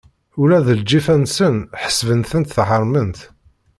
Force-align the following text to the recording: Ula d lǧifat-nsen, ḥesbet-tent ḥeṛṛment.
Ula 0.41 0.59
d 0.65 0.67
lǧifat-nsen, 0.79 1.55
ḥesbet-tent 1.83 2.63
ḥeṛṛment. 2.67 3.19